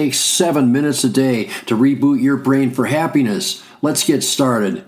takes 0.00 0.18
seven 0.18 0.72
minutes 0.72 1.04
a 1.04 1.10
day 1.10 1.44
to 1.66 1.76
reboot 1.76 2.22
your 2.22 2.38
brain 2.38 2.70
for 2.70 2.86
happiness. 2.86 3.62
Let's 3.82 4.02
get 4.02 4.22
started. 4.22 4.82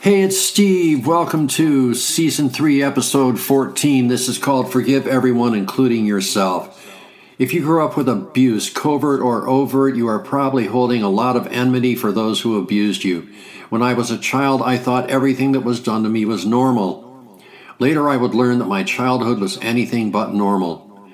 Hey, 0.00 0.22
it's 0.22 0.40
Steve. 0.40 1.06
Welcome 1.06 1.46
to 1.48 1.92
Season 1.92 2.48
3, 2.48 2.82
Episode 2.82 3.38
14. 3.38 4.08
This 4.08 4.30
is 4.30 4.38
called 4.38 4.72
Forgive 4.72 5.06
Everyone, 5.06 5.52
Including 5.52 6.06
Yourself. 6.06 6.90
If 7.38 7.52
you 7.52 7.60
grew 7.60 7.84
up 7.84 7.98
with 7.98 8.08
abuse, 8.08 8.70
covert 8.70 9.20
or 9.20 9.46
overt, 9.46 9.94
you 9.94 10.08
are 10.08 10.18
probably 10.18 10.64
holding 10.64 11.02
a 11.02 11.10
lot 11.10 11.36
of 11.36 11.46
enmity 11.48 11.94
for 11.96 12.12
those 12.12 12.40
who 12.40 12.58
abused 12.58 13.04
you. 13.04 13.28
When 13.68 13.82
I 13.82 13.92
was 13.92 14.10
a 14.10 14.16
child, 14.16 14.62
I 14.62 14.78
thought 14.78 15.10
everything 15.10 15.52
that 15.52 15.60
was 15.60 15.80
done 15.80 16.02
to 16.04 16.08
me 16.08 16.24
was 16.24 16.46
normal. 16.46 17.42
Later, 17.78 18.08
I 18.08 18.16
would 18.16 18.34
learn 18.34 18.58
that 18.60 18.64
my 18.64 18.84
childhood 18.84 19.38
was 19.38 19.58
anything 19.60 20.10
but 20.10 20.32
normal. 20.32 21.10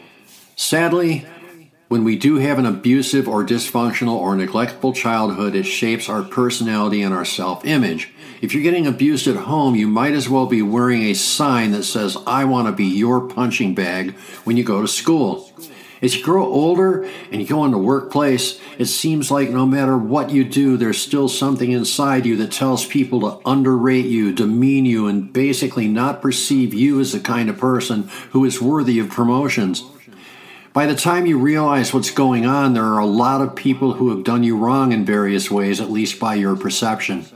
Sadly, 0.55 1.27
when 1.93 2.05
we 2.05 2.17
do 2.17 2.37
have 2.37 2.59
an 2.59 2.65
abusive 2.65 3.29
or 3.29 3.45
dysfunctional 3.45 4.17
or 4.17 4.35
neglectful 4.35 4.95
childhood, 4.95 5.55
it 5.55 5.65
shapes 5.65 6.09
our 6.09 6.23
personality 6.23 7.03
and 7.03 7.13
our 7.13 7.27
self 7.27 7.67
image. 7.67 8.11
If 8.41 8.55
you're 8.55 8.63
getting 8.63 8.87
abused 8.87 9.29
at 9.29 9.37
home, 9.37 9.75
you 9.75 9.87
might 9.87 10.15
as 10.15 10.27
well 10.27 10.47
be 10.47 10.63
wearing 10.63 11.03
a 11.03 11.13
sign 11.13 11.73
that 11.73 11.83
says, 11.83 12.17
I 12.27 12.47
want 12.47 12.67
to 12.67 12.73
be 12.73 12.87
your 12.87 13.29
punching 13.29 13.75
bag 13.75 14.15
when 14.45 14.57
you 14.57 14.65
go 14.65 14.81
to 14.81 14.89
school. 14.89 15.53
As 16.01 16.17
you 16.17 16.25
grow 16.25 16.47
older 16.47 17.07
and 17.31 17.43
you 17.43 17.47
go 17.47 17.63
into 17.67 17.77
workplace, 17.77 18.59
it 18.79 18.87
seems 18.87 19.31
like 19.31 19.51
no 19.51 19.67
matter 19.67 19.99
what 19.99 20.31
you 20.31 20.45
do, 20.45 20.79
there's 20.79 20.99
still 20.99 21.29
something 21.29 21.73
inside 21.73 22.25
you 22.25 22.37
that 22.39 22.53
tells 22.53 22.87
people 22.87 23.21
to 23.21 23.47
underrate 23.47 24.07
you, 24.07 24.33
demean 24.33 24.87
you, 24.87 25.09
and 25.09 25.31
basically 25.31 25.89
not 25.89 26.23
perceive 26.23 26.73
you 26.73 27.01
as 27.01 27.13
the 27.13 27.21
kind 27.21 27.51
of 27.51 27.59
person 27.59 28.09
who 28.31 28.47
is 28.47 28.63
worthy 28.63 28.99
of 28.99 29.11
promotions. 29.11 29.85
By 30.73 30.87
the 30.87 30.95
time 30.95 31.27
you 31.27 31.37
realize 31.37 31.93
what's 31.93 32.11
going 32.11 32.47
on, 32.47 32.73
there 32.73 32.85
are 32.85 32.99
a 32.99 33.05
lot 33.05 33.43
of 33.43 33.55
people 33.55 33.95
who 33.95 34.09
have 34.09 34.25
done 34.25 34.43
you 34.43 34.57
wrong 34.57 34.93
in 34.93 35.05
various 35.05 35.51
ways, 35.51 35.83
at 35.83 35.91
least 35.91 36.19
by 36.19 36.35
your 36.35 36.57
perception. 36.57 37.27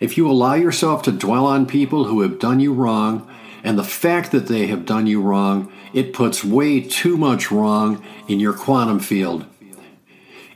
If 0.00 0.18
you 0.18 0.30
allow 0.30 0.52
yourself 0.52 1.02
to 1.04 1.12
dwell 1.12 1.46
on 1.46 1.64
people 1.64 2.04
who 2.04 2.20
have 2.20 2.38
done 2.38 2.60
you 2.60 2.74
wrong, 2.74 3.26
and 3.64 3.78
the 3.78 3.84
fact 3.84 4.32
that 4.32 4.48
they 4.48 4.66
have 4.66 4.84
done 4.84 5.06
you 5.06 5.22
wrong, 5.22 5.72
it 5.94 6.12
puts 6.12 6.44
way 6.44 6.80
too 6.80 7.16
much 7.16 7.50
wrong 7.50 8.04
in 8.28 8.38
your 8.38 8.52
quantum 8.52 9.00
field. 9.00 9.46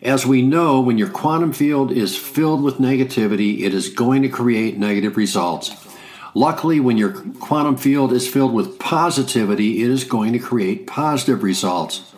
As 0.02 0.26
we 0.26 0.42
know, 0.42 0.80
when 0.80 0.98
your 0.98 1.08
quantum 1.08 1.54
field 1.54 1.90
is 1.90 2.14
filled 2.16 2.62
with 2.62 2.76
negativity, 2.76 3.62
it 3.62 3.72
is 3.72 3.88
going 3.88 4.20
to 4.20 4.28
create 4.28 4.76
negative 4.76 5.16
results. 5.16 5.70
Luckily, 6.34 6.80
when 6.80 6.96
your 6.96 7.12
quantum 7.12 7.76
field 7.76 8.12
is 8.12 8.26
filled 8.26 8.54
with 8.54 8.78
positivity, 8.78 9.82
it 9.82 9.90
is 9.90 10.04
going 10.04 10.32
to 10.32 10.38
create 10.38 10.86
positive 10.86 11.42
results. 11.42 12.12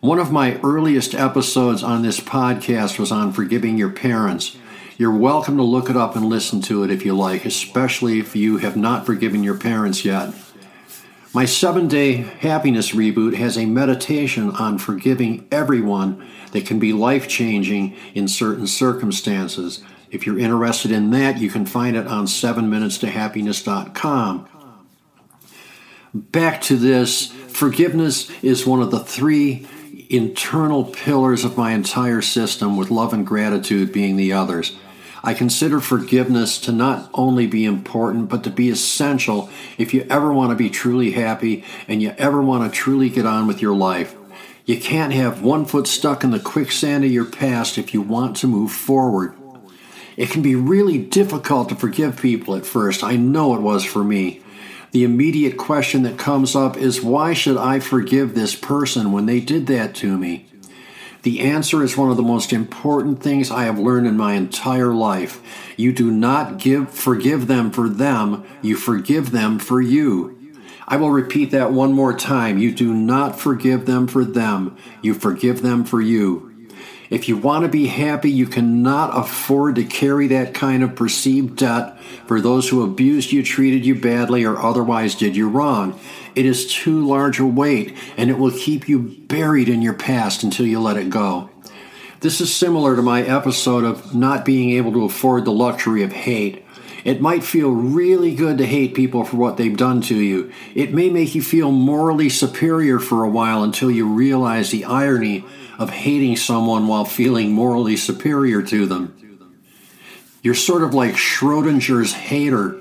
One 0.00 0.18
of 0.18 0.32
my 0.32 0.58
earliest 0.62 1.14
episodes 1.14 1.82
on 1.82 2.02
this 2.02 2.20
podcast 2.20 2.98
was 2.98 3.12
on 3.12 3.32
forgiving 3.32 3.76
your 3.76 3.90
parents. 3.90 4.56
You're 4.96 5.16
welcome 5.16 5.58
to 5.58 5.62
look 5.62 5.90
it 5.90 5.96
up 5.96 6.16
and 6.16 6.24
listen 6.26 6.62
to 6.62 6.84
it 6.84 6.90
if 6.90 7.04
you 7.04 7.14
like, 7.14 7.44
especially 7.44 8.18
if 8.18 8.34
you 8.34 8.58
have 8.58 8.76
not 8.76 9.04
forgiven 9.04 9.42
your 9.42 9.58
parents 9.58 10.04
yet. 10.06 10.32
My 11.34 11.44
seven 11.44 11.86
day 11.86 12.14
happiness 12.14 12.92
reboot 12.92 13.34
has 13.34 13.58
a 13.58 13.66
meditation 13.66 14.50
on 14.52 14.78
forgiving 14.78 15.46
everyone 15.52 16.26
that 16.52 16.64
can 16.64 16.78
be 16.78 16.94
life 16.94 17.28
changing 17.28 17.94
in 18.14 18.26
certain 18.26 18.66
circumstances. 18.66 19.82
If 20.10 20.26
you're 20.26 20.38
interested 20.38 20.90
in 20.90 21.10
that, 21.10 21.38
you 21.38 21.50
can 21.50 21.66
find 21.66 21.96
it 21.96 22.06
on 22.06 22.24
7minutestohappiness.com. 22.26 24.48
Back 26.14 26.62
to 26.62 26.76
this, 26.76 27.26
forgiveness 27.26 28.30
is 28.42 28.66
one 28.66 28.80
of 28.80 28.90
the 28.90 29.00
three 29.00 29.66
internal 30.08 30.84
pillars 30.84 31.44
of 31.44 31.58
my 31.58 31.72
entire 31.72 32.22
system, 32.22 32.76
with 32.76 32.90
love 32.90 33.12
and 33.12 33.26
gratitude 33.26 33.92
being 33.92 34.16
the 34.16 34.32
others. 34.32 34.76
I 35.22 35.34
consider 35.34 35.80
forgiveness 35.80 36.58
to 36.60 36.72
not 36.72 37.10
only 37.12 37.46
be 37.46 37.64
important, 37.64 38.28
but 38.28 38.44
to 38.44 38.50
be 38.50 38.70
essential 38.70 39.50
if 39.76 39.92
you 39.92 40.06
ever 40.08 40.32
want 40.32 40.50
to 40.50 40.56
be 40.56 40.70
truly 40.70 41.10
happy 41.10 41.64
and 41.86 42.00
you 42.00 42.14
ever 42.16 42.40
want 42.40 42.64
to 42.64 42.76
truly 42.76 43.10
get 43.10 43.26
on 43.26 43.46
with 43.46 43.60
your 43.60 43.74
life. 43.74 44.14
You 44.64 44.80
can't 44.80 45.12
have 45.12 45.42
one 45.42 45.64
foot 45.64 45.86
stuck 45.86 46.24
in 46.24 46.30
the 46.30 46.38
quicksand 46.38 47.04
of 47.04 47.10
your 47.10 47.24
past 47.24 47.78
if 47.78 47.92
you 47.92 48.00
want 48.00 48.36
to 48.38 48.46
move 48.46 48.70
forward. 48.70 49.34
It 50.18 50.30
can 50.30 50.42
be 50.42 50.56
really 50.56 50.98
difficult 50.98 51.68
to 51.68 51.76
forgive 51.76 52.20
people 52.20 52.56
at 52.56 52.66
first. 52.66 53.04
I 53.04 53.14
know 53.14 53.54
it 53.54 53.62
was 53.62 53.84
for 53.84 54.02
me. 54.02 54.42
The 54.90 55.04
immediate 55.04 55.56
question 55.56 56.02
that 56.02 56.18
comes 56.18 56.56
up 56.56 56.76
is 56.76 57.00
why 57.00 57.34
should 57.34 57.56
I 57.56 57.78
forgive 57.78 58.34
this 58.34 58.56
person 58.56 59.12
when 59.12 59.26
they 59.26 59.38
did 59.38 59.68
that 59.68 59.94
to 59.96 60.18
me? 60.18 60.46
The 61.22 61.42
answer 61.42 61.84
is 61.84 61.96
one 61.96 62.10
of 62.10 62.16
the 62.16 62.24
most 62.24 62.52
important 62.52 63.22
things 63.22 63.52
I 63.52 63.62
have 63.62 63.78
learned 63.78 64.08
in 64.08 64.16
my 64.16 64.32
entire 64.32 64.92
life. 64.92 65.40
You 65.76 65.92
do 65.92 66.10
not 66.10 66.58
give 66.58 66.90
forgive 66.90 67.46
them 67.46 67.70
for 67.70 67.88
them, 67.88 68.44
you 68.60 68.74
forgive 68.74 69.30
them 69.30 69.60
for 69.60 69.80
you. 69.80 70.36
I 70.88 70.96
will 70.96 71.12
repeat 71.12 71.52
that 71.52 71.70
one 71.70 71.92
more 71.92 72.16
time. 72.16 72.58
You 72.58 72.72
do 72.74 72.92
not 72.92 73.38
forgive 73.38 73.86
them 73.86 74.08
for 74.08 74.24
them, 74.24 74.76
you 75.00 75.14
forgive 75.14 75.62
them 75.62 75.84
for 75.84 76.00
you. 76.00 76.47
If 77.10 77.28
you 77.28 77.38
want 77.38 77.62
to 77.62 77.68
be 77.68 77.86
happy, 77.86 78.30
you 78.30 78.46
cannot 78.46 79.16
afford 79.16 79.76
to 79.76 79.84
carry 79.84 80.26
that 80.28 80.52
kind 80.52 80.82
of 80.82 80.94
perceived 80.94 81.56
debt 81.56 81.98
for 82.26 82.40
those 82.40 82.68
who 82.68 82.84
abused 82.84 83.32
you, 83.32 83.42
treated 83.42 83.86
you 83.86 83.94
badly, 83.94 84.44
or 84.44 84.58
otherwise 84.58 85.14
did 85.14 85.34
you 85.34 85.48
wrong. 85.48 85.98
It 86.34 86.44
is 86.44 86.72
too 86.72 87.06
large 87.06 87.40
a 87.40 87.46
weight, 87.46 87.96
and 88.16 88.28
it 88.28 88.38
will 88.38 88.50
keep 88.50 88.88
you 88.88 89.00
buried 89.00 89.68
in 89.68 89.80
your 89.80 89.94
past 89.94 90.42
until 90.42 90.66
you 90.66 90.80
let 90.80 90.98
it 90.98 91.08
go. 91.08 91.48
This 92.20 92.40
is 92.40 92.54
similar 92.54 92.94
to 92.94 93.02
my 93.02 93.22
episode 93.22 93.84
of 93.84 94.14
not 94.14 94.44
being 94.44 94.70
able 94.70 94.92
to 94.92 95.04
afford 95.04 95.44
the 95.44 95.52
luxury 95.52 96.02
of 96.02 96.12
hate. 96.12 96.64
It 97.04 97.20
might 97.22 97.44
feel 97.44 97.70
really 97.70 98.34
good 98.34 98.58
to 98.58 98.66
hate 98.66 98.94
people 98.94 99.24
for 99.24 99.36
what 99.36 99.56
they've 99.56 99.76
done 99.76 100.02
to 100.02 100.16
you. 100.16 100.52
It 100.74 100.92
may 100.92 101.08
make 101.10 101.34
you 101.34 101.42
feel 101.42 101.70
morally 101.70 102.28
superior 102.28 102.98
for 102.98 103.22
a 103.22 103.30
while 103.30 103.62
until 103.62 103.90
you 103.90 104.06
realize 104.06 104.70
the 104.70 104.84
irony 104.84 105.44
of 105.78 105.90
hating 105.90 106.36
someone 106.36 106.88
while 106.88 107.04
feeling 107.04 107.52
morally 107.52 107.96
superior 107.96 108.60
to 108.62 108.84
them. 108.84 109.14
You're 110.42 110.54
sort 110.54 110.82
of 110.82 110.92
like 110.92 111.14
Schrodinger's 111.14 112.12
hater. 112.12 112.80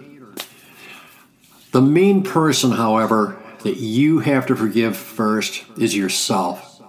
The 1.71 1.81
main 1.81 2.23
person, 2.23 2.71
however, 2.71 3.37
that 3.63 3.77
you 3.77 4.19
have 4.19 4.45
to 4.47 4.55
forgive 4.55 4.97
first 4.97 5.65
is 5.77 5.95
yourself. 5.95 6.81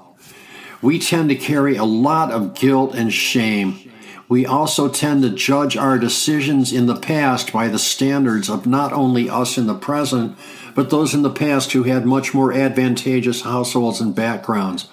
We 0.80 0.98
tend 0.98 1.28
to 1.30 1.34
carry 1.34 1.76
a 1.76 1.84
lot 1.84 2.30
of 2.30 2.54
guilt 2.54 2.94
and 2.94 3.12
shame. 3.12 3.90
We 4.28 4.46
also 4.46 4.88
tend 4.88 5.22
to 5.22 5.30
judge 5.30 5.76
our 5.76 5.98
decisions 5.98 6.72
in 6.72 6.86
the 6.86 6.94
past 6.94 7.52
by 7.52 7.68
the 7.68 7.78
standards 7.78 8.48
of 8.48 8.66
not 8.66 8.92
only 8.92 9.28
us 9.28 9.58
in 9.58 9.66
the 9.66 9.74
present, 9.74 10.36
but 10.74 10.90
those 10.90 11.14
in 11.14 11.22
the 11.22 11.30
past 11.30 11.72
who 11.72 11.84
had 11.84 12.04
much 12.04 12.34
more 12.34 12.52
advantageous 12.52 13.40
households 13.40 14.00
and 14.00 14.14
backgrounds. 14.14 14.86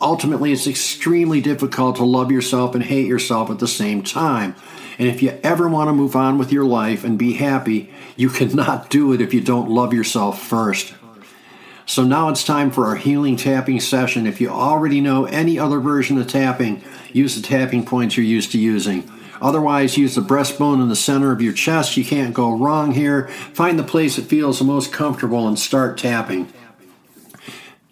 Ultimately, 0.00 0.52
it's 0.52 0.66
extremely 0.66 1.40
difficult 1.40 1.96
to 1.96 2.04
love 2.04 2.32
yourself 2.32 2.74
and 2.74 2.82
hate 2.82 3.06
yourself 3.06 3.50
at 3.50 3.58
the 3.58 3.68
same 3.68 4.02
time. 4.02 4.54
And 4.98 5.08
if 5.08 5.22
you 5.22 5.38
ever 5.42 5.68
want 5.68 5.88
to 5.88 5.92
move 5.92 6.16
on 6.16 6.38
with 6.38 6.52
your 6.52 6.64
life 6.64 7.04
and 7.04 7.18
be 7.18 7.34
happy, 7.34 7.90
you 8.16 8.30
cannot 8.30 8.90
do 8.90 9.12
it 9.12 9.20
if 9.20 9.34
you 9.34 9.40
don't 9.40 9.70
love 9.70 9.92
yourself 9.92 10.42
first. 10.42 10.94
So 11.84 12.04
now 12.04 12.28
it's 12.28 12.44
time 12.44 12.70
for 12.70 12.86
our 12.86 12.96
healing 12.96 13.36
tapping 13.36 13.80
session. 13.80 14.26
If 14.26 14.40
you 14.40 14.48
already 14.48 15.00
know 15.00 15.24
any 15.26 15.58
other 15.58 15.80
version 15.80 16.18
of 16.18 16.28
tapping, 16.28 16.82
use 17.12 17.34
the 17.34 17.42
tapping 17.42 17.84
points 17.84 18.16
you're 18.16 18.24
used 18.24 18.52
to 18.52 18.58
using. 18.58 19.10
Otherwise, 19.42 19.96
use 19.96 20.14
the 20.14 20.20
breastbone 20.20 20.80
in 20.80 20.88
the 20.88 20.96
center 20.96 21.32
of 21.32 21.40
your 21.40 21.52
chest. 21.52 21.96
You 21.96 22.04
can't 22.04 22.34
go 22.34 22.56
wrong 22.56 22.92
here. 22.92 23.28
Find 23.28 23.78
the 23.78 23.82
place 23.82 24.16
that 24.16 24.26
feels 24.26 24.58
the 24.58 24.64
most 24.64 24.92
comfortable 24.92 25.48
and 25.48 25.58
start 25.58 25.98
tapping. 25.98 26.52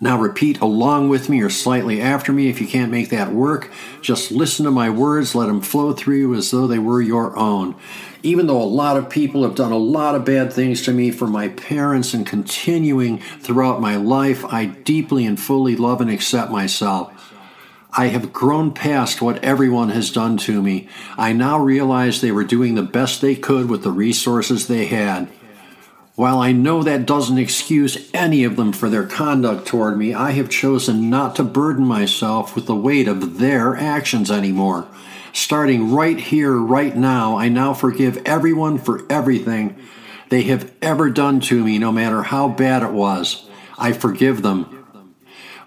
Now 0.01 0.21
repeat 0.21 0.61
along 0.61 1.09
with 1.09 1.29
me 1.29 1.43
or 1.43 1.51
slightly 1.51 2.01
after 2.01 2.33
me 2.33 2.49
if 2.49 2.61
you 2.61 2.69
can't 2.69 2.93
make 2.93 3.09
that 3.11 3.33
work. 3.33 3.71
Just 4.01 4.31
listen 4.31 4.65
to 4.65 4.71
my 4.71 4.89
words, 4.91 5.35
let 5.35 5.47
them 5.47 5.61
flow 5.61 5.93
through 5.93 6.19
you 6.19 6.35
as 6.35 6.53
though 6.53 6.69
they 6.69 6.79
were 6.79 7.03
your 7.03 7.37
own. 7.37 7.75
Even 8.23 8.47
though 8.47 8.63
a 8.63 8.65
lot 8.65 8.97
of 8.97 9.11
people 9.11 9.43
have 9.43 9.57
done 9.57 9.73
a 9.73 9.77
lot 9.77 10.15
of 10.15 10.25
bad 10.25 10.53
things 10.53 10.83
to 10.83 10.93
me, 10.93 11.11
from 11.11 11.33
my 11.33 11.49
parents 11.49 12.15
and 12.15 12.27
continuing 12.27 13.19
throughout 13.19 13.81
my 13.81 13.97
life, 13.97 14.45
I 14.45 14.67
deeply 14.67 15.27
and 15.27 15.39
fully 15.39 15.75
love 15.75 16.01
and 16.01 16.11
accept 16.11 16.51
myself. 16.51 17.13
I 17.93 18.09
have 18.09 18.33
grown 18.33 18.73
past 18.73 19.21
what 19.21 19.43
everyone 19.43 19.89
has 19.91 20.13
done 20.13 20.37
to 20.39 20.63
me. 20.63 20.89
I 21.17 21.33
now 21.33 21.59
realize 21.59 22.21
they 22.21 22.31
were 22.31 22.45
doing 22.45 22.75
the 22.75 22.83
best 22.83 23.21
they 23.21 23.35
could 23.35 23.69
with 23.69 23.83
the 23.83 23.91
resources 23.91 24.69
they 24.69 24.87
had. 24.87 25.29
While 26.19 26.41
I 26.41 26.51
know 26.51 26.83
that 26.83 27.07
doesn't 27.07 27.39
excuse 27.39 28.11
any 28.13 28.43
of 28.43 28.57
them 28.57 28.73
for 28.73 28.91
their 28.91 29.07
conduct 29.07 29.69
toward 29.69 29.97
me, 29.97 30.15
I 30.15 30.33
have 30.33 30.51
chosen 30.51 31.09
not 31.09 31.37
to 31.37 31.45
burden 31.45 31.87
myself 31.87 32.57
with 32.57 32.67
the 32.67 32.75
weight 32.75 33.07
of 33.07 33.39
their 33.39 33.77
actions 33.77 34.29
anymore. 34.29 34.89
Starting 35.33 35.93
right 35.93 36.19
here, 36.19 36.57
right 36.57 36.97
now, 36.97 37.39
I 37.39 37.49
now 37.49 37.73
forgive 37.73 38.21
everyone 38.27 38.79
for 38.79 39.07
everything 39.09 39.77
they 40.29 40.43
have 40.43 40.73
ever 40.83 41.09
done 41.09 41.39
to 41.43 41.63
me, 41.63 41.79
no 41.79 41.93
matter 41.93 42.25
how 42.25 42.49
bad 42.49 42.83
it 42.83 42.91
was. 42.91 43.49
I 43.79 43.93
forgive 43.93 44.43
them. 44.43 44.75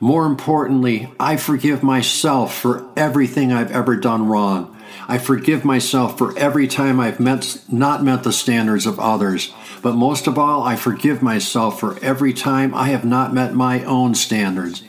More 0.01 0.25
importantly, 0.25 1.13
I 1.17 1.37
forgive 1.37 1.81
myself 1.81 2.53
for 2.53 2.91
everything 2.97 3.53
I've 3.53 3.71
ever 3.71 3.95
done 3.95 4.27
wrong. 4.27 4.77
I 5.07 5.17
forgive 5.17 5.65
myself 5.65 6.17
for 6.17 6.37
every 6.37 6.67
time 6.67 6.99
I've 6.99 7.19
met, 7.19 7.61
not 7.69 8.03
met 8.03 8.23
the 8.23 8.33
standards 8.33 8.85
of 8.85 8.99
others. 8.99 9.53
But 9.81 9.95
most 9.95 10.27
of 10.27 10.37
all, 10.37 10.63
I 10.63 10.75
forgive 10.75 11.21
myself 11.21 11.79
for 11.79 11.97
every 12.03 12.33
time 12.33 12.73
I 12.73 12.89
have 12.89 13.05
not 13.05 13.33
met 13.33 13.53
my 13.53 13.83
own 13.83 14.15
standards. 14.15 14.83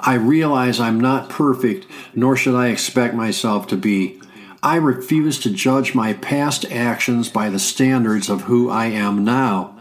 I 0.00 0.14
realize 0.14 0.80
I'm 0.80 0.98
not 0.98 1.28
perfect, 1.28 1.86
nor 2.14 2.36
should 2.36 2.56
I 2.56 2.68
expect 2.68 3.14
myself 3.14 3.66
to 3.68 3.76
be. 3.76 4.20
I 4.62 4.76
refuse 4.76 5.38
to 5.40 5.50
judge 5.50 5.94
my 5.94 6.12
past 6.12 6.64
actions 6.70 7.28
by 7.28 7.50
the 7.50 7.58
standards 7.58 8.28
of 8.28 8.42
who 8.42 8.70
I 8.70 8.86
am 8.86 9.24
now. 9.24 9.78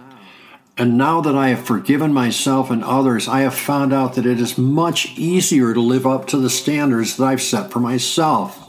And 0.77 0.97
now 0.97 1.21
that 1.21 1.35
I 1.35 1.50
have 1.50 1.65
forgiven 1.65 2.13
myself 2.13 2.71
and 2.71 2.83
others, 2.83 3.27
I 3.27 3.41
have 3.41 3.53
found 3.53 3.94
out 3.94 4.15
that 4.15 4.25
it 4.25 4.39
is 4.39 4.57
much 4.57 5.15
easier 5.18 5.73
to 5.73 5.81
live 5.81 6.07
up 6.07 6.25
to 6.27 6.38
the 6.38 6.50
standards 6.50 7.18
that 7.18 7.25
I've 7.25 7.41
set 7.41 7.71
for 7.71 7.79
myself. 7.79 8.60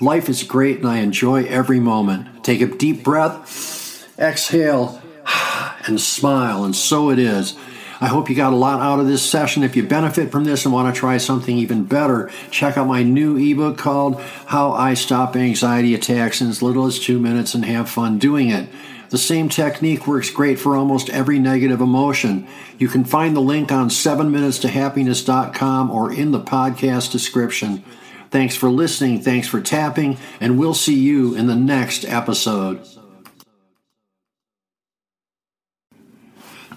Life 0.00 0.28
is 0.28 0.44
great 0.44 0.78
and 0.78 0.86
I 0.86 0.98
enjoy 0.98 1.42
every 1.44 1.80
moment. 1.80 2.44
Take 2.44 2.60
a 2.60 2.66
deep 2.66 3.02
breath, 3.02 4.08
exhale, 4.16 5.02
and 5.86 6.00
smile, 6.00 6.64
and 6.64 6.76
so 6.76 7.10
it 7.10 7.18
is. 7.18 7.56
I 8.00 8.06
hope 8.06 8.30
you 8.30 8.36
got 8.36 8.52
a 8.52 8.56
lot 8.56 8.80
out 8.80 9.00
of 9.00 9.08
this 9.08 9.28
session. 9.28 9.64
If 9.64 9.74
you 9.74 9.82
benefit 9.82 10.30
from 10.30 10.44
this 10.44 10.64
and 10.64 10.72
want 10.72 10.94
to 10.94 10.98
try 10.98 11.18
something 11.18 11.58
even 11.58 11.82
better, 11.82 12.30
check 12.52 12.78
out 12.78 12.86
my 12.86 13.02
new 13.02 13.36
ebook 13.36 13.76
called 13.76 14.20
How 14.46 14.70
I 14.70 14.94
Stop 14.94 15.34
Anxiety 15.34 15.96
Attacks 15.96 16.40
in 16.40 16.48
as 16.48 16.62
little 16.62 16.86
as 16.86 17.00
two 17.00 17.18
minutes 17.18 17.54
and 17.54 17.64
have 17.64 17.90
fun 17.90 18.18
doing 18.18 18.50
it. 18.50 18.68
The 19.10 19.18
same 19.18 19.48
technique 19.48 20.06
works 20.06 20.30
great 20.30 20.60
for 20.60 20.76
almost 20.76 21.10
every 21.10 21.40
negative 21.40 21.80
emotion. 21.80 22.46
You 22.78 22.86
can 22.86 23.04
find 23.04 23.34
the 23.34 23.40
link 23.40 23.72
on 23.72 23.88
7minutestohappiness.com 23.88 25.90
or 25.90 26.12
in 26.12 26.30
the 26.30 26.40
podcast 26.40 27.10
description. 27.10 27.82
Thanks 28.30 28.56
for 28.56 28.68
listening, 28.68 29.22
thanks 29.22 29.48
for 29.48 29.60
tapping, 29.60 30.18
and 30.40 30.58
we'll 30.58 30.74
see 30.74 30.98
you 30.98 31.34
in 31.34 31.46
the 31.46 31.56
next 31.56 32.04
episode. 32.04 32.86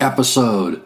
episode. 0.00 0.85